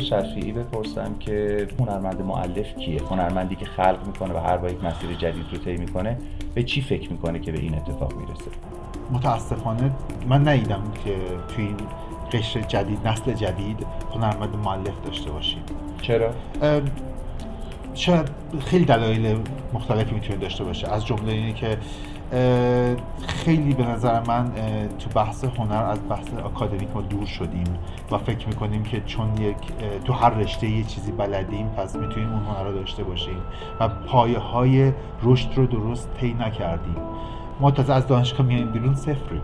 شفیعی 0.00 0.52
بپرسم 0.52 1.14
که 1.20 1.68
هنرمند 1.80 2.22
معلف 2.22 2.76
کیه؟ 2.76 3.02
هنرمندی 3.02 3.56
که 3.56 3.64
خلق 3.64 4.06
می‌کنه 4.06 4.34
و 4.34 4.38
هر 4.38 4.56
با 4.56 4.68
یک 4.68 4.84
مسیر 4.84 5.16
جدید 5.18 5.44
رو 5.52 5.58
طی 5.58 5.76
می‌کنه 5.76 6.18
به 6.54 6.62
چی 6.62 6.80
فکر 6.80 7.12
می‌کنه 7.12 7.38
که 7.38 7.52
به 7.52 7.58
این 7.58 7.74
اتفاق 7.74 8.12
می‌رسه؟ 8.12 8.50
متاسفانه 9.12 9.90
من 10.28 10.48
ندیدم 10.48 10.82
که 11.04 11.16
توی 11.48 11.64
این 11.64 11.76
قشر 12.32 12.60
جدید 12.60 13.08
نسل 13.08 13.32
جدید 13.32 13.86
هنرمند 14.14 14.56
معلف 14.64 15.04
داشته 15.04 15.30
باشیم. 15.30 15.62
چرا؟ 16.02 16.30
شاید 17.94 18.28
خیلی 18.60 18.84
دلایل 18.84 19.36
مختلفی 19.72 20.14
می‌تونه 20.14 20.38
داشته 20.38 20.64
باشه. 20.64 20.88
از 20.88 21.06
جمله 21.06 21.32
اینه 21.32 21.52
که 21.52 21.78
خیلی 23.26 23.74
به 23.74 23.86
نظر 23.86 24.20
من 24.20 24.52
تو 24.98 25.10
بحث 25.14 25.44
هنر 25.44 25.84
از 25.84 25.98
بحث 26.08 26.26
اکادمیک 26.44 26.88
ما 26.94 27.00
دور 27.00 27.26
شدیم 27.26 27.78
و 28.10 28.18
فکر 28.18 28.48
می‌کنیم 28.48 28.82
که 28.82 29.00
چون 29.06 29.36
یک 29.40 29.56
تو 30.04 30.12
هر 30.12 30.30
رشته 30.30 30.68
یه 30.68 30.84
چیزی 30.84 31.12
بلدیم 31.12 31.68
پس 31.68 31.96
می‌تونیم 31.96 32.32
اون 32.32 32.42
هنر 32.42 32.68
رو 32.68 32.74
داشته 32.74 33.04
باشیم 33.04 33.36
و 33.80 33.88
پایه 33.88 34.38
های 34.38 34.92
رشد 35.22 35.48
رو 35.56 35.66
درست 35.66 36.08
طی 36.20 36.32
نکردیم. 36.40 36.96
ما 37.60 37.70
تازه 37.70 37.92
از 37.92 38.06
دانشگاه 38.06 38.46
میایم 38.46 38.72
بیرون 38.72 38.94
صفریم. 38.94 39.42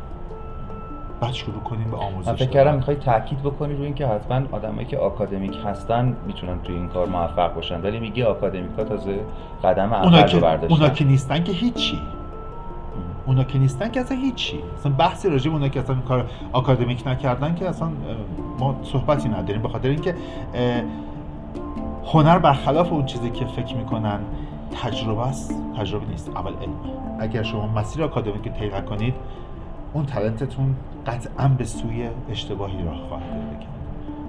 بعد 1.21 1.33
شروع 1.33 1.61
کنیم 1.61 1.91
به 1.91 1.97
آموزش 1.97 2.29
من 2.29 2.35
فکر 2.35 2.51
کردم 2.51 2.75
می‌خوای 2.75 2.97
تاکید 2.97 3.43
بکنی 3.43 3.75
روی 3.75 3.85
اینکه 3.85 4.07
حتما 4.07 4.41
آدمایی 4.53 4.87
که 4.87 4.99
آکادمیک 4.99 5.57
هستن 5.65 6.17
می‌تونن 6.27 6.63
توی 6.63 6.75
این 6.75 6.89
کار 6.89 7.07
موفق 7.07 7.55
باشن. 7.55 7.83
ولی 7.83 8.01
میگی 8.01 8.23
آکادمیکا 8.23 8.85
تازه 8.85 9.21
قدم 9.65 9.93
اول 9.93 10.33
رو 10.33 10.41
برداشتن. 10.41 10.75
اونا 10.75 10.89
که 10.89 11.05
نیستن 11.05 11.45
که 11.45 11.53
هیچی. 11.53 12.01
اونا 13.27 13.45
که 13.45 13.59
نیستن 13.59 13.91
که 13.91 14.01
اصلا 14.01 14.17
هیچی. 14.17 14.61
اصلا 14.79 14.93
بحثی 14.93 15.31
راجع 15.31 15.51
اونا 15.51 15.69
که 15.69 15.81
اصلا 15.81 15.97
کار 16.09 16.31
آکادمیک 16.53 17.07
نکردن 17.07 17.55
که 17.55 17.69
اصلا 17.69 17.89
ما 18.59 18.77
صحبتی 18.83 19.29
نداریم. 19.29 19.63
به 19.63 19.69
خاطر 19.69 19.89
اینکه 19.89 20.15
هنر 22.13 22.39
برخلاف 22.39 22.93
اون 22.93 23.07
چیزی 23.07 23.31
که 23.31 23.45
فکر 23.45 23.77
می‌کنن 23.77 24.19
تجربه 24.83 25.27
است 25.27 25.55
تجربه 25.79 26.07
نیست. 26.07 26.31
اول 26.37 26.53
علم. 26.53 26.75
اگر 27.21 27.43
شما 27.43 27.67
مسیر 27.67 28.05
آکادمیک 28.05 28.53
طی 28.53 28.71
کنید 28.71 29.15
اون 29.97 30.07
تلنتتون 30.07 30.77
قطعا 31.07 31.49
به 31.49 31.65
سوی 31.65 32.09
اشتباهی 32.31 32.85
راه 32.85 32.99
خواهد 33.09 33.31
داد 33.31 33.67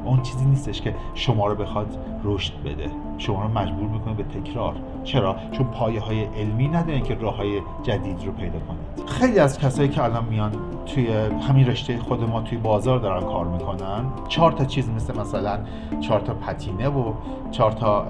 اون 0.05 0.21
چیزی 0.21 0.45
نیستش 0.45 0.81
که 0.81 0.95
شما 1.13 1.47
رو 1.47 1.55
بخواد 1.55 1.97
رشد 2.23 2.53
بده. 2.65 2.89
شما 3.17 3.43
رو 3.43 3.47
مجبور 3.47 3.89
می‌کنه 3.89 4.13
به 4.13 4.23
تکرار. 4.23 4.75
چرا؟ 5.03 5.35
چون 5.51 5.67
پایه 5.67 6.01
های 6.01 6.23
علمی 6.23 6.67
ندارین 6.67 7.03
که 7.03 7.15
راه 7.15 7.35
های 7.35 7.61
جدید 7.83 8.25
رو 8.25 8.31
پیدا 8.31 8.59
کنید. 8.59 9.09
خیلی 9.09 9.39
از 9.39 9.59
کسایی 9.59 9.89
که 9.89 10.03
الان 10.03 10.25
میان 10.25 10.51
توی 10.85 11.07
همین 11.47 11.67
رشته 11.67 11.99
خود 11.99 12.23
ما 12.23 12.41
توی 12.41 12.57
بازار 12.57 12.99
دارن 12.99 13.23
کار 13.23 13.45
می‌کنن 13.47 14.05
چهار 14.27 14.51
تا 14.51 14.65
چیز 14.65 14.89
مثل 14.89 15.19
مثلا 15.19 15.59
چهار 16.01 16.19
تا 16.19 16.33
پتینه 16.33 16.87
و 16.87 17.13
چهار 17.51 17.71
تا 17.71 18.05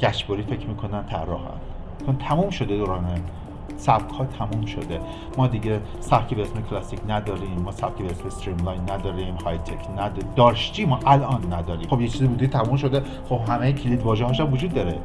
گشتبری 0.00 0.42
فکر 0.42 0.66
می‌کنن 0.66 1.02
طراحن. 1.06 1.60
چون 2.06 2.16
تموم 2.16 2.50
شده 2.50 2.76
دوران 2.76 3.04
سبک 3.80 4.14
ها 4.14 4.24
تموم 4.24 4.66
شده. 4.66 5.00
ما 5.38 5.46
دیگه 5.46 5.80
سبکی 6.00 6.34
به 6.34 6.42
اسم 6.42 6.62
کلاسیک 6.70 7.00
نداریم 7.08 7.62
ما 7.64 7.72
سبکی 7.72 8.02
به 8.02 8.10
اسم 8.10 8.26
استریملاین 8.26 8.80
نداریم 8.90 9.34
های 9.34 9.58
تک 9.58 9.90
نداریم 9.90 10.88
ما 10.88 10.98
الان 11.06 11.52
نداریم. 11.52 11.88
خب 11.88 12.00
یه 12.00 12.08
چیزی 12.08 12.26
بودی 12.26 12.46
تموم 12.46 12.76
شده. 12.76 13.02
خب 13.28 13.40
همه 13.48 13.72
کلید 13.72 14.02
واژه 14.02 14.24
هاش 14.24 14.40
وجود 14.40 14.74
داره. 14.74 14.98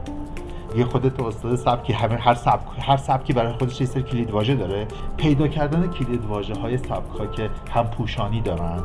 یه 0.78 0.86
خودت 0.86 1.19
استاد 1.19 1.56
سبکی 1.56 1.94
همه 1.94 2.16
هر 2.16 2.34
سبک 2.34 2.62
هر 2.80 2.97
سبکی 2.97 3.34
برای 3.34 3.53
خودش 3.53 3.81
یه 3.81 3.88
سری 3.88 4.03
کلید 4.03 4.31
واژه 4.31 4.56
داره. 4.56 4.88
پیدا 5.18 5.47
کردن 5.47 5.88
کلید 5.88 6.25
واژه 6.25 6.56
های 6.56 6.78
سبک 6.78 7.19
ها 7.19 7.25
که 7.25 7.50
هم 7.72 7.88
پوشانی 7.88 8.42
دارند 8.42 8.84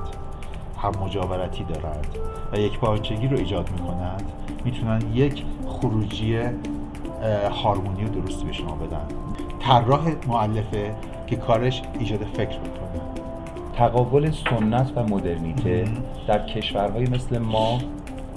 هم 0.79 0.93
مجاورتی 1.05 1.65
دارند 1.65 2.07
و 2.53 2.59
یک 2.59 2.79
پارچگی 2.79 3.29
رو 3.29 3.39
ایجاد 3.39 3.71
می‌کنند 3.71 4.33
می‌تونن 4.65 5.03
یک 5.15 5.45
خروجی 5.67 6.39
هارمونی 7.63 8.05
رو 8.05 8.23
درستی 8.23 8.45
به 8.45 8.53
شما 8.53 8.75
بدن. 8.75 9.07
طراح 9.71 10.09
معلفه 10.29 10.95
که 11.27 11.37
کارش 11.37 11.83
ایجاد 11.99 12.25
فکر 12.25 12.59
می‌کنه. 12.59 13.01
تقابل 13.77 14.31
سنت 14.31 14.93
و 14.97 15.03
مدرنیته 15.03 15.85
در 16.27 16.47
کشورهای 16.47 17.05
مثل 17.05 17.39
ما 17.39 17.79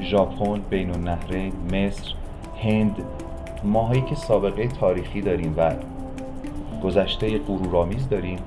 ژاپن 0.02 0.62
بین 0.70 0.92
النهرین 0.92 1.54
مصر 1.66 2.14
هند 2.64 2.96
ماهایی 3.64 4.02
که 4.02 4.16
سابقه 4.16 4.68
تاریخی 4.68 5.22
داریم 5.22 5.54
و 5.58 5.74
گذشته 6.84 7.38
غرورآمیز 7.38 8.10
داریم 8.10 8.40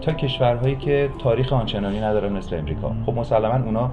تا 0.00 0.12
کشورهایی 0.12 0.76
که 0.76 1.10
تاریخ 1.18 1.52
آنچنانی 1.52 2.00
ندارن 2.00 2.32
مثل 2.32 2.56
امریکا. 2.58 2.92
خب 3.06 3.14
مسلما 3.14 3.64
اونا 3.64 3.90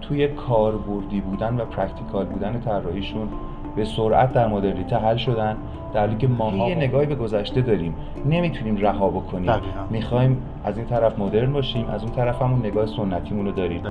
توی 0.00 0.28
کاربردی 0.28 1.20
بودن 1.20 1.60
و 1.60 1.64
practical 1.64 2.26
بودن 2.26 2.60
طراحیشون 2.60 3.28
به 3.76 3.84
سرعت 3.84 4.32
در 4.32 4.46
مدرنیته 4.46 4.96
حل 4.96 5.16
شدن 5.16 5.56
در 5.94 6.00
حالی 6.00 6.16
که 6.16 6.28
ما 6.28 6.68
یه 6.68 6.74
نگاهی 6.74 7.06
به 7.06 7.14
گذشته 7.14 7.60
داریم. 7.60 7.94
نمی‌تونیم 8.26 8.76
رها 8.76 9.08
بکنیم. 9.08 9.52
می‌خوایم 9.90 10.42
از 10.64 10.78
این 10.78 10.86
طرف 10.86 11.18
مدرن 11.18 11.52
باشیم 11.52 11.86
از 11.86 12.02
اون 12.02 12.12
طرف 12.12 12.42
همون 12.42 12.66
نگاه 12.66 12.86
سنتیمون 12.86 13.46
رو 13.46 13.52
داریم. 13.52 13.82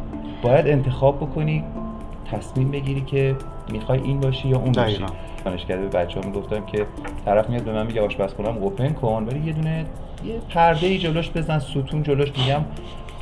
باید 0.42 0.68
انتخاب 0.68 1.18
بکنی 1.18 1.64
تصمیم 2.32 2.72
بگیری 2.72 3.02
که 3.02 3.36
می‌خوای 3.72 4.02
این 4.02 4.20
باشی 4.20 4.48
یا 4.48 4.58
اون 4.58 4.72
باشی. 4.72 5.06
دانشگاه 5.46 5.78
به 5.78 5.88
بچه 5.88 6.20
ها 6.20 6.28
می‌گفتم 6.28 6.66
که 6.66 6.86
طرف 7.26 7.50
میاد 7.50 7.64
به 7.64 7.74
من 7.74 7.86
میگه 7.86 8.02
آشپزخونم 8.02 8.58
اوپن 8.58 8.90
کن 8.94 9.24
ولی 9.28 9.48
یه 9.48 9.54
دونه 9.54 9.86
یه 10.26 10.34
پرده 10.50 10.88
ای 10.88 10.98
جلوش 10.98 11.32
بزن 11.32 11.60
ستون 11.60 12.04
جلوش 12.04 12.30
میگم. 12.38 12.62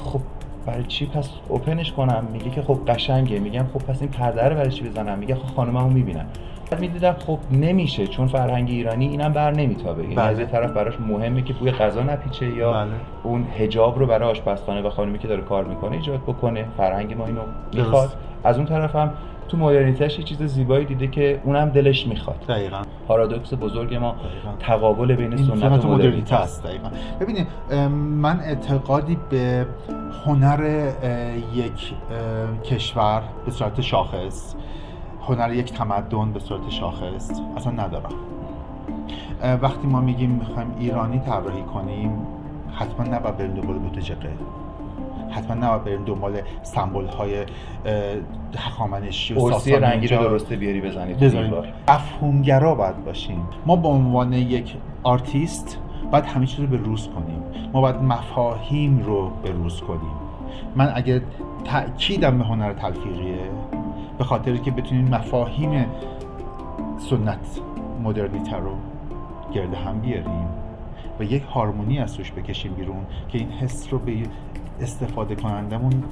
خب 0.05 0.19
برای 0.65 0.83
چی؟ 0.83 1.05
پس 1.05 1.29
اوپنش 1.49 1.91
کنم. 1.91 2.27
میگه 2.33 2.49
که 2.49 2.61
خب 2.61 2.79
قشنگه. 2.87 3.39
میگم 3.39 3.65
خب 3.73 3.79
پس 3.79 4.01
این 4.01 4.11
پرده 4.11 4.49
رو 4.49 4.55
برای 4.55 4.71
چی 4.71 4.83
بزنم؟ 4.83 5.19
میگه 5.19 5.35
خب 5.35 5.55
خانممو 5.55 5.89
می‌بینن 5.89 6.25
بعد 6.71 6.79
می‌دیدم 6.79 7.15
خب 7.27 7.39
نمیشه. 7.51 8.07
چون 8.07 8.27
فرهنگ 8.27 8.69
ایرانی 8.69 9.07
اینم 9.07 9.33
بر 9.33 9.51
نمیتابه. 9.51 10.01
این 10.01 10.15
بله. 10.15 10.25
از 10.25 10.39
یه 10.39 10.45
طرف 10.45 10.71
براش 10.71 10.93
مهمه 10.99 11.41
که 11.41 11.53
بوی 11.53 11.71
غذا 11.71 12.03
نپیچه 12.03 12.45
یا 12.45 12.71
بله. 12.71 12.89
اون 13.23 13.43
حجاب 13.43 13.99
رو 13.99 14.07
برای 14.07 14.29
آشپزخانه 14.29 14.81
و 14.81 14.89
خانمی 14.89 15.19
که 15.19 15.27
داره 15.27 15.41
کار 15.41 15.63
می‌کنه 15.63 15.95
ایجاد 15.95 16.21
بکنه. 16.21 16.65
فرهنگ 16.77 17.13
ما 17.13 17.25
اینو 17.25 17.41
می‌خواد. 17.73 18.13
از 18.43 18.57
اون 18.57 18.65
طرف 18.65 18.95
هم 18.95 19.13
تو 19.49 19.57
مدرنیتش 19.57 20.19
یه 20.19 20.25
چیز 20.25 20.43
زیبایی 20.43 20.85
دیده 20.85 21.07
که 21.07 21.41
اونم 21.43 21.69
دلش 21.69 22.07
می‌خواد. 22.07 22.45
دقیقاً. 22.47 22.81
پارادوکس 23.07 23.53
بزرگ 23.53 23.95
ما 23.95 24.15
تقابل 24.59 25.15
بین 25.15 25.37
سنت 25.37 25.85
و 25.85 25.87
مدرنیته 25.87 26.35
است 26.35 26.63
دقیقاً. 26.63 26.89
ببینید 27.19 27.47
من 27.95 28.39
اعتقادی 28.39 29.17
به 29.29 29.65
هنر 30.25 30.91
یک 31.53 31.93
کشور 32.63 33.21
به 33.45 33.51
صورت 33.51 33.81
شاخص 33.81 34.55
هنر 35.27 35.53
یک 35.53 35.73
تمدن 35.73 36.31
به 36.33 36.39
صورت 36.39 36.69
شاخص 36.69 37.41
اصلا 37.57 37.71
ندارم. 37.71 38.13
وقتی 39.61 39.87
ما 39.87 40.01
میگیم 40.01 40.29
می‌خوایم 40.29 40.75
ایرانی 40.79 41.19
طراحی 41.19 41.61
کنیم 41.61 42.11
حتما 42.75 43.05
نباید 43.15 43.37
بریم 43.37 43.53
دنبال 43.53 43.77
بته‌جقه 43.77 44.29
حتما 45.35 45.55
نباید 45.55 45.83
بریم 45.83 46.03
دنبال 46.05 46.41
سمبل 46.63 47.07
های 47.07 47.45
هخامنشی 48.57 49.33
و 49.33 49.39
ساسانی 49.39 49.75
رنگی 49.75 50.07
رو 50.07 50.23
درسته 50.23 50.55
بیاری 50.55 50.81
بزنید 50.81 51.23
مفهوم‌گرا 51.87 52.75
باید 52.75 53.05
باشیم. 53.05 53.47
ما 53.65 53.75
به 53.75 53.87
عنوان 53.87 54.33
یک 54.33 54.75
آرتیست 55.03 55.79
باید 56.11 56.25
همه 56.25 56.45
چیز 56.45 56.59
رو 56.59 56.67
به 56.67 56.77
روز 56.77 57.07
کنیم. 57.07 57.69
ما 57.73 57.81
باید 57.81 57.95
مفاهیم 57.95 58.99
رو 58.99 59.31
به 59.43 59.51
روز 59.51 59.81
کنیم. 59.81 60.15
من 60.75 60.91
اگه 60.95 61.21
تأکیدم 61.65 62.37
به 62.37 62.43
هنر 62.43 62.73
تلفیقیه 62.73 63.37
به 64.17 64.23
خاطر 64.23 64.57
که 64.57 64.71
بتونیم 64.71 65.07
مفاهیم 65.07 65.85
سنت 66.97 67.59
مدرنیته 68.03 68.57
رو 68.57 68.75
گرد 69.53 69.73
هم 69.73 69.99
بیاریم 69.99 70.47
و 71.19 71.23
یک 71.23 71.43
هارمونی 71.43 71.99
از 71.99 72.13
توش 72.13 72.31
بکشیم 72.31 72.73
بیرون 72.73 73.05
که 73.29 73.37
این 73.37 73.49
حس 73.49 73.87
رو 73.91 73.99
به 73.99 74.11
استفاده 74.81 75.35
کنندمون 75.35 76.03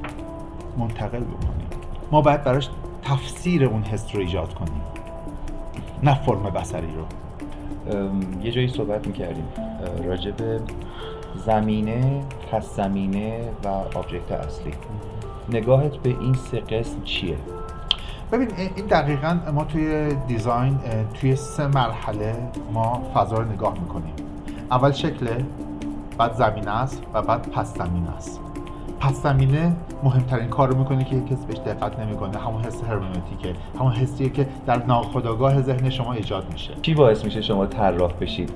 منتقل 0.78 1.20
بکنیم. 1.20 1.68
ما 2.12 2.22
باید 2.22 2.44
براش 2.44 2.70
تفسیر 3.04 3.66
اون 3.66 3.84
حس 3.84 4.16
رو 4.16 4.22
ایجاد 4.22 4.54
کنیم. 4.54 4.82
نه 6.04 6.24
فرم 6.24 6.44
بسری 6.44 6.88
رو. 6.88 7.06
یه 8.44 8.52
جایی 8.52 8.68
صحبت 8.68 9.08
می‌کردیم. 9.08 9.48
راجع 10.06 10.32
به 10.32 10.60
زمینه 11.46 12.24
پس 12.52 12.76
زمینه 12.76 13.50
و 13.64 13.68
آبجکت 13.68 14.32
اصلی. 14.32 14.74
نگاهت 15.50 15.96
به 15.98 16.10
این 16.10 16.34
سه 16.34 16.60
قسم 16.60 17.02
چیه؟ 17.04 17.38
ببین 18.32 18.48
این 18.76 18.86
دقیقا 18.86 19.40
ما 19.54 19.64
توی 19.64 20.16
دیزاین 20.28 20.80
توی 21.14 21.36
سه 21.36 21.68
مرحله 21.68 22.36
ما 22.74 23.04
فضا 23.14 23.38
رو 23.38 23.52
نگاه 23.52 23.74
می‌کنیم. 23.74 24.14
اول 24.72 24.92
شکله 24.92 25.46
بعد 26.18 26.34
زمینه 26.34 26.72
است 26.72 27.02
و 27.14 27.22
بعد 27.22 27.50
پس 27.52 27.78
زمینه 27.78 28.10
است. 28.18 28.40
پس 29.04 29.24
زمینه 29.24 29.76
مهمترین 30.04 30.48
کار 30.48 30.70
رو 30.70 30.78
می‌کنه 30.78 31.04
که 31.04 31.22
کسی 31.22 31.46
بهش 31.48 31.58
دقت 31.58 32.00
نمی‌کنه. 32.00 32.38
همون 32.38 32.64
حس 32.64 32.84
هرمنوتیکه 32.84 33.56
همون 33.80 33.92
حسیه 33.92 34.30
که 34.30 34.48
در 34.66 34.86
ناخودآگاه 34.86 35.62
ذهن 35.62 35.90
شما 35.90 36.14
ایجاد 36.14 36.52
میشه. 36.52 36.74
چی 36.82 36.94
باعث 36.94 37.26
میشه 37.26 37.42
شما 37.42 37.66
طراح 37.66 38.12
بشید؟ 38.22 38.52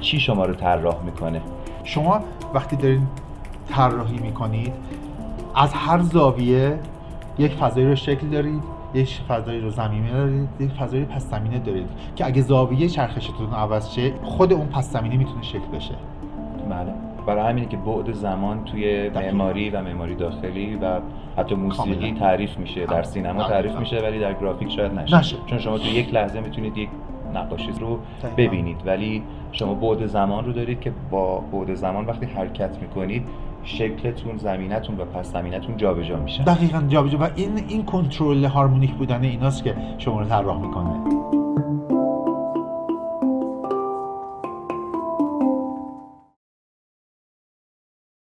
چی 0.00 0.20
شما 0.20 0.44
رو 0.44 0.54
طراح 0.54 1.02
می‌کنه؟ 1.04 1.40
شما 1.84 2.20
وقتی 2.54 2.76
دارین 2.76 3.06
طراحی 3.68 4.18
می‌کنید 4.18 4.72
از 5.54 5.74
هر 5.74 6.02
زاویه 6.02 6.78
یک 7.38 7.52
فضایی 7.52 7.86
رو 7.86 7.96
شکل 7.96 8.26
دارید 8.26 8.62
یک 8.94 9.20
فضایی 9.28 9.60
رو 9.60 9.70
زمینه 9.70 10.12
دارید 10.12 10.48
یک 10.60 10.70
فضایی 10.70 11.04
پس 11.04 11.30
زمینه 11.30 11.58
دارید. 11.58 11.88
که 12.16 12.26
اگه 12.26 12.42
زاویه 12.42 12.88
چرخشتون 12.88 13.54
عوض 13.54 13.90
شه 13.90 14.12
خود 14.22 14.52
اون 14.52 14.66
پس 14.66 14.92
زمینه 14.92 15.16
می‌تونه 15.16 15.42
شکل 15.42 15.68
بشه. 15.74 15.94
بله. 16.70 16.94
برای 17.26 17.50
همینه 17.50 17.66
که 17.66 17.76
بعد 17.76 18.12
زمان 18.12 18.64
توی. 18.64 19.08
معماری 19.08 19.70
و 19.70 19.82
معماری 19.82 20.14
داخلی 20.14 20.76
و 20.76 21.00
حتی 21.36 21.54
موسیقی. 21.54 22.12
تعریف 22.12 22.58
میشه 22.58 22.86
در 22.86 23.02
سینما. 23.02 23.44
تعریف 23.44 23.76
میشه 23.76 24.00
ولی 24.00 24.20
در 24.20 24.34
گرافیک 24.34 24.72
شاید 24.72 24.92
نشه. 24.92 25.18
نشه. 25.18 25.36
چون 25.46 25.58
شما 25.58 25.78
تو 25.78 25.88
یک 25.88 26.14
لحظه 26.14 26.40
می‌تونید 26.40 26.78
یک 26.78 26.88
نقاشی 27.34 27.70
رو. 27.80 27.98
ببینید 28.36 28.76
ولی 28.86 29.22
شما 29.52 29.74
بعد 29.74 30.06
زمان 30.06 30.44
رو 30.44 30.52
دارید 30.52 30.80
که 30.80 30.92
با 31.10 31.38
بعد 31.38 31.74
زمان 31.74 32.06
وقتی 32.06 32.26
حرکت 32.26 32.78
می‌کنید 32.80 33.22
شکلتون 33.64 34.36
زمینتون 34.36 35.00
و 35.00 35.04
پس 35.04 35.32
زمینتون 35.32 35.76
جابجا 35.76 36.16
میشه 36.16 36.44
دقیقا 36.44 36.82
جابجا 36.88 37.18
و 37.18 37.28
این 37.36 37.64
این 37.68 37.84
کنترل 37.84 38.44
هارمونیک 38.44 38.94
بودن 38.94 39.22
ایناست 39.22 39.64
که 39.64 39.74
شما 39.98 40.20
رو 40.20 40.26
طراح 40.26 40.60
می‌کنه 40.60 41.35